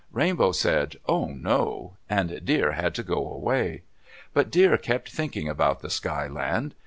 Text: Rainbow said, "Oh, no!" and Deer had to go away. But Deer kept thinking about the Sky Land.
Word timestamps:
Rainbow 0.11 0.51
said, 0.51 0.95
"Oh, 1.07 1.27
no!" 1.27 1.95
and 2.09 2.43
Deer 2.43 2.71
had 2.71 2.95
to 2.95 3.03
go 3.03 3.17
away. 3.31 3.83
But 4.33 4.49
Deer 4.49 4.75
kept 4.79 5.11
thinking 5.11 5.47
about 5.47 5.81
the 5.81 5.91
Sky 5.91 6.25
Land. 6.27 6.73